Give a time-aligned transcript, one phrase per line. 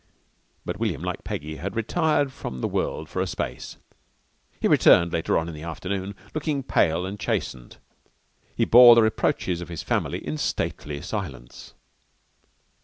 [0.65, 3.77] But William, like Peggy, had retired from the world for a space.
[4.59, 7.77] He returned later on in the afternoon, looking pale and chastened.
[8.55, 11.75] He bore the reproaches of his family in stately silence.